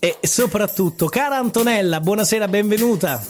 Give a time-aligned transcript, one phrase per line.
[0.00, 3.22] e soprattutto, cara Antonella, buonasera, benvenuta.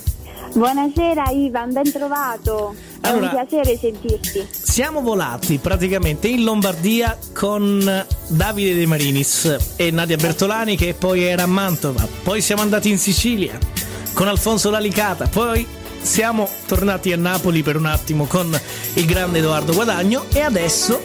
[0.52, 2.74] Buonasera Ivan, ben trovato.
[3.00, 4.46] È Allora- un piacere sentirti.
[4.50, 11.42] Siamo volati praticamente in Lombardia con Davide De Marinis e Nadia Bertolani che poi era
[11.42, 13.58] a Mantova, poi siamo andati in Sicilia
[14.12, 15.66] con Alfonso Lalicata, poi
[16.02, 18.58] siamo tornati a Napoli per un attimo con
[18.94, 21.00] il grande Edoardo Guadagno e adesso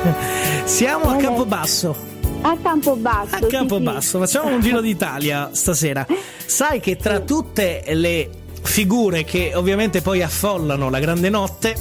[0.64, 2.12] siamo a Campobasso.
[2.46, 3.34] A Campobasso.
[3.36, 6.06] A sì, Campobasso, facciamo un giro d'Italia stasera.
[6.44, 8.28] Sai che tra tutte le
[8.62, 11.74] figure che ovviamente poi affollano la grande notte,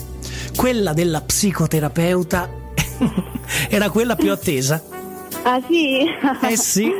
[0.55, 2.49] quella della psicoterapeuta
[3.69, 4.81] era quella più attesa.
[5.67, 6.05] sì.
[6.21, 6.47] Ah sì?
[6.47, 6.91] Eh sì,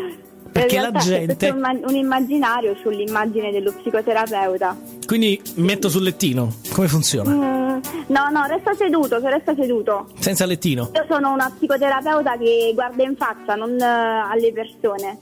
[0.51, 1.49] perché la gente.
[1.49, 4.77] un, un immaginario sull'immagine dello psicoterapeuta.
[5.05, 6.53] Quindi metto sul lettino.
[6.73, 7.31] Come funziona?
[7.31, 7.62] Mm,
[8.07, 10.07] no, no, resta seduto, se resta seduto.
[10.19, 10.91] Senza lettino.
[10.93, 15.19] Io sono una psicoterapeuta che guarda in faccia, non eh, alle persone.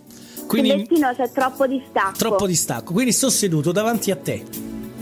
[0.48, 2.18] Quindi- Sul lettino c'è troppo distacco.
[2.18, 2.94] Troppo distacco.
[2.94, 4.44] Quindi sto seduto davanti a te.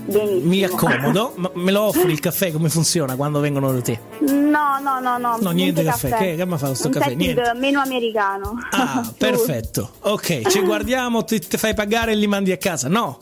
[0.05, 0.49] Benissimo.
[0.49, 1.33] Mi accomodo.
[1.37, 2.51] Ma me lo offri il caffè?
[2.51, 3.99] Come funziona quando vengono da te?
[4.21, 5.37] No, no, no, no.
[5.39, 6.09] No, niente caffè.
[6.17, 7.13] Che- che mi fa questo caffè?
[7.13, 7.51] Niente.
[7.55, 8.53] meno americano.
[8.71, 9.91] Ah, perfetto.
[10.01, 12.87] Ok, ci guardiamo, ti, ti fai pagare e li mandi a casa.
[12.87, 13.17] No.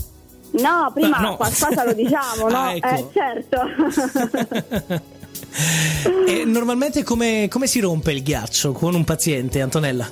[0.62, 1.36] No, prima no.
[1.36, 2.58] qualcosa lo diciamo, no?
[2.58, 2.88] Ah, ecco.
[2.88, 5.06] Eh, certo.
[6.28, 10.08] E normalmente come, come si rompe il ghiaccio con un paziente, Antonella?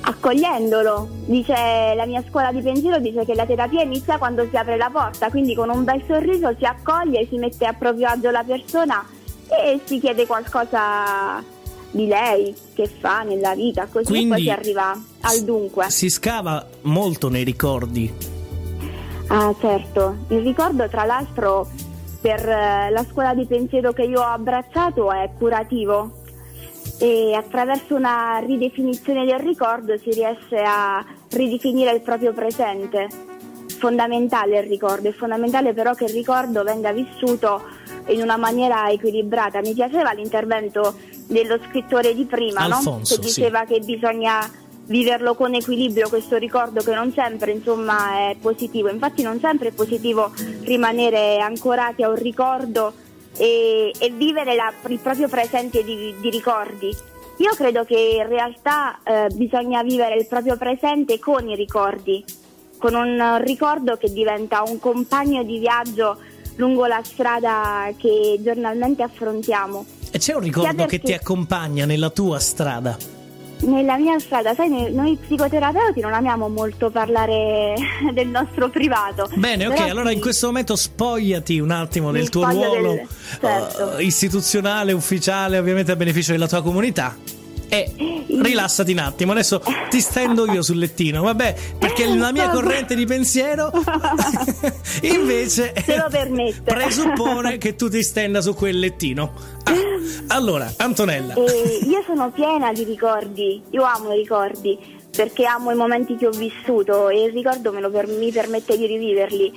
[0.00, 1.52] Accogliendolo, dice
[1.96, 5.28] la mia scuola di pensiero dice che la terapia inizia quando si apre la porta,
[5.30, 9.04] quindi con un bel sorriso si accoglie, si mette a proprio agio la persona
[9.48, 11.42] e si chiede qualcosa
[11.90, 15.90] di lei, che fa nella vita, così Quindi- poi si arriva al dunque.
[15.90, 18.12] Si scava molto nei ricordi.
[19.34, 20.16] Ah, certo.
[20.28, 21.68] Il ricordo, tra l'altro,
[22.20, 26.22] per eh, la scuola di pensiero che io ho abbracciato è curativo
[27.00, 33.08] e attraverso una ridefinizione del ricordo si riesce a ridefinire il proprio presente.
[33.76, 37.60] Fondamentale il ricordo, è fondamentale però che il ricordo venga vissuto
[38.06, 39.60] in una maniera equilibrata.
[39.60, 40.94] Mi piaceva l'intervento
[41.26, 42.98] dello scrittore di prima, Alfonso, no?
[42.98, 43.20] che sì.
[43.20, 44.48] diceva che bisogna
[44.86, 48.88] viverlo con equilibrio questo ricordo che non sempre insomma è positivo.
[48.90, 52.92] Infatti non sempre è positivo rimanere ancorati a un ricordo
[53.36, 56.94] e, e vivere la- il proprio presente di, di ricordi.
[57.38, 62.24] Io credo che in realtà eh, bisogna vivere il proprio presente con i ricordi
[62.84, 66.18] con un ricordo che diventa un compagno di viaggio
[66.56, 69.86] lungo la strada che giornalmente affrontiamo.
[70.10, 72.94] E c'è un ricordo che ti accompagna nella tua strada?
[73.66, 77.74] Nella mia strada, sai, noi- psicoterapeuti non amiamo molto parlare
[78.12, 79.28] del nostro privato.
[79.34, 83.06] Bene, ok, allora in questo momento spogliati un attimo del tuo ruolo del-
[83.40, 83.96] certo.
[83.96, 87.16] eh, istituzionale, ufficiale, ovviamente a beneficio della tua comunità.
[87.74, 87.92] E
[88.40, 93.04] rilassati un attimo, adesso ti stendo io sul lettino, vabbè, perché la mia corrente di
[93.04, 93.72] pensiero
[95.02, 95.72] invece
[96.62, 99.32] presuppone che tu ti stenda su quel lettino.
[99.64, 99.72] Ah,
[100.36, 104.78] allora, Antonella, E io sono piena di ricordi, io amo i ricordi
[105.14, 108.76] perché amo i momenti che ho vissuto e il ricordo me lo per- mi permette
[108.76, 109.52] di riviverli.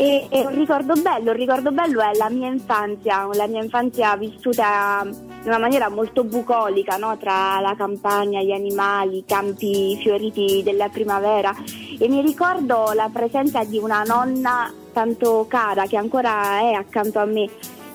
[0.00, 4.16] E, e un ricordo bello, un ricordo bello è la mia infanzia, la mia infanzia
[4.16, 7.18] vissuta in una maniera molto bucolica, no?
[7.18, 11.54] tra la campagna, gli animali, i campi fioriti della primavera
[11.98, 17.26] e mi ricordo la presenza di una nonna tanto cara che ancora è accanto a
[17.26, 17.46] me.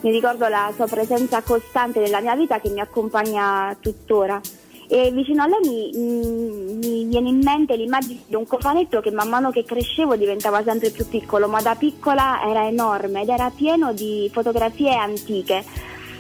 [0.01, 4.39] Mi ricordo la sua presenza costante nella mia vita che mi accompagna tuttora.
[4.87, 9.29] E vicino a lei mi, mi viene in mente l'immagine di un cofanetto che man
[9.29, 13.93] mano che crescevo diventava sempre più piccolo, ma da piccola era enorme ed era pieno
[13.93, 15.63] di fotografie antiche.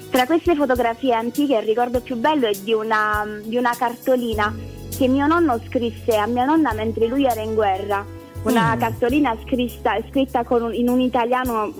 [0.09, 4.53] Tra queste fotografie antiche il ricordo più bello è di una, di una cartolina
[4.97, 8.03] che mio nonno scrisse a mia nonna mentre lui era in guerra.
[8.43, 8.79] Una Mm.
[8.79, 11.73] cartolina scritta, scritta con un- in un italiano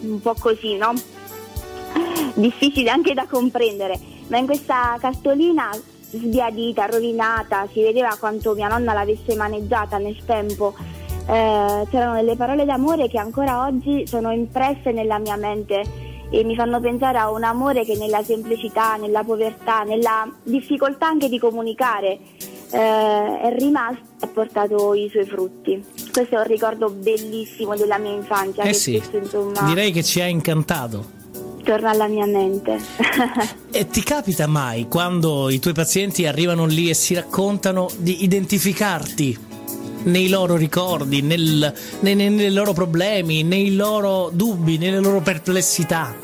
[0.00, 0.92] un po' così, no?
[2.34, 3.98] Difficile anche da comprendere,
[4.28, 5.70] ma in questa cartolina
[6.10, 10.74] sbiadita, rovinata, si vedeva quanto mia nonna l'avesse maneggiata nel tempo.
[11.26, 15.82] Eh, c'erano delle parole d'amore che ancora oggi sono impresse nella mia mente
[16.30, 21.28] e mi fanno pensare a un amore che nella semplicità, nella povertà, nella difficoltà anche
[21.28, 22.18] di comunicare
[22.70, 25.84] eh, è rimasto e ha portato i suoi frutti.
[26.12, 30.20] Questo è un ricordo bellissimo della mia infanzia Eh sì, spesso insomma direi che ci
[30.20, 31.17] ha incantato.
[31.68, 32.80] Torna alla mia mente.
[33.70, 39.38] E ti capita mai quando i tuoi pazienti arrivano lì e si raccontano di identificarti
[40.04, 41.70] nei loro ricordi, nel-
[42.00, 46.14] nei, nei- nei loro problemi, nei loro dubbi, nelle loro perplessità?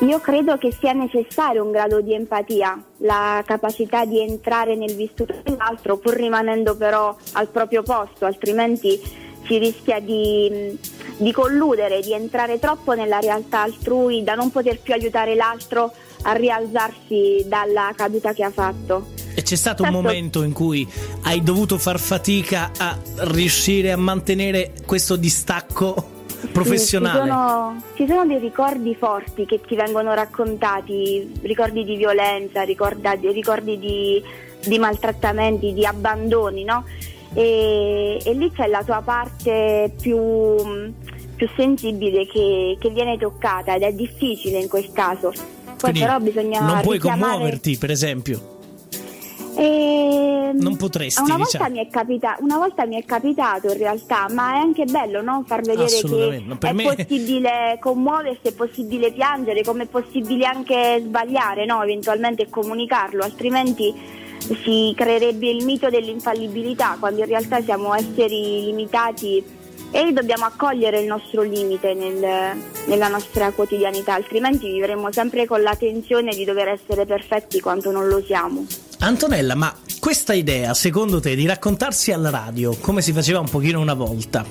[0.00, 5.34] Io credo che sia necessario un grado di empatia, la capacità di entrare nel vissuto
[5.42, 9.00] dell'altro pur rimanendo però al proprio posto, altrimenti
[9.44, 10.78] si rischia di,
[11.18, 15.92] di colludere, di entrare troppo nella realtà altrui, da non poter più aiutare l'altro
[16.22, 19.08] a rialzarsi dalla caduta che ha fatto.
[19.34, 20.02] E c'è stato un Certo.
[20.02, 20.88] momento in cui
[21.24, 22.98] hai dovuto far fatica a
[23.32, 26.16] riuscire a mantenere questo distacco
[26.52, 27.20] professionale?
[27.20, 32.62] Sì, ci, sono, ci sono dei ricordi forti che ti vengono raccontati, ricordi di violenza,
[32.62, 34.22] ricorda- ricordi di,
[34.64, 36.84] di maltrattamenti, di abbandoni, no?
[37.34, 40.16] E, e lì c'è la tua parte più,
[41.38, 45.30] più sensibile che, che viene toccata ed è difficile in quel caso.
[45.30, 48.56] Poi Quindi però bisogna non puoi richiamare- commuoverti, per esempio.
[49.54, 51.44] Ehm, Non potresti, una diciamo.
[51.44, 55.22] volta, mi è capita- una volta mi è capitato in realtà, ma è anche bello
[55.22, 55.44] no?
[55.46, 61.00] far vedere che per è me- possibile commuoversi, è possibile piangere, come è possibile anche
[61.04, 61.82] sbagliare, no?
[61.82, 63.92] eventualmente e comunicarlo, altrimenti
[64.64, 69.44] si creerebbe il mito dell'infallibilità, quando in realtà siamo esseri limitati
[69.90, 72.56] e dobbiamo accogliere il nostro limite nel-
[72.86, 78.08] nella nostra quotidianità, altrimenti vivremo sempre con la tensione di dover essere perfetti quanto non
[78.08, 78.66] lo siamo.
[79.00, 83.80] Antonella, ma questa idea, secondo te, di raccontarsi alla radio come si faceva un pochino
[83.80, 84.44] una volta,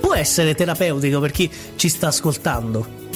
[0.00, 3.06] può essere terapeutico per chi ci sta ascoltando?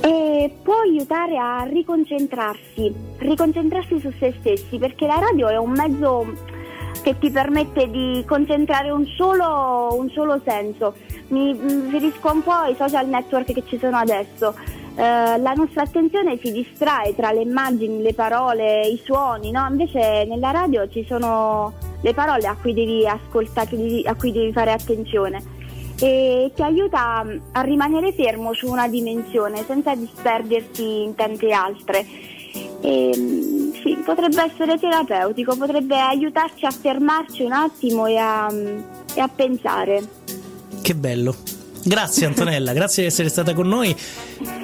[0.00, 6.34] E può aiutare a riconcentrarsi, riconcentrarsi su se stessi, perché la radio è un mezzo
[7.06, 10.94] che ti permette di concentrare un solo, un solo senso.
[11.28, 14.56] Mi riferisco un po' ai social network che ci sono adesso.
[14.96, 19.64] Eh, la nostra attenzione si distrae tra le immagini, le parole, i suoni, no?
[19.70, 23.68] Invece nella radio ci sono le parole a cui devi ascoltare,
[24.04, 25.54] a cui devi fare attenzione
[26.00, 32.04] e ti aiuta a rimanere fermo su una dimensione senza disperderti in tante altre.
[32.80, 38.52] E, mm, sì, potrebbe essere terapeutico, potrebbe aiutarci a fermarci un attimo e a,
[39.14, 40.02] e a pensare.
[40.82, 41.36] Che bello.
[41.84, 43.94] Grazie Antonella, grazie di essere stata con noi.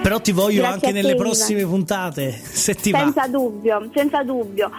[0.03, 1.23] Però ti voglio Grazie anche te, nelle Ivan.
[1.23, 2.99] prossime puntate, se ti va.
[2.99, 4.71] Senza dubbio, senza dubbio.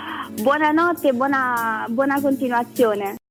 [0.42, 3.16] Buonanotte e buona, buona continuazione.